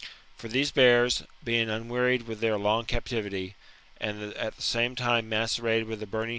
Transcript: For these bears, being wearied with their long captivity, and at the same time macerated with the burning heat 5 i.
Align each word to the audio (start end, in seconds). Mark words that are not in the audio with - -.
For 0.35 0.47
these 0.47 0.71
bears, 0.71 1.21
being 1.43 1.87
wearied 1.87 2.23
with 2.23 2.39
their 2.39 2.57
long 2.57 2.85
captivity, 2.85 3.53
and 3.97 4.33
at 4.33 4.55
the 4.55 4.61
same 4.63 4.95
time 4.95 5.29
macerated 5.29 5.85
with 5.87 5.99
the 5.99 6.07
burning 6.07 6.29
heat 6.29 6.29
5 6.29 6.29
i. 6.29 6.29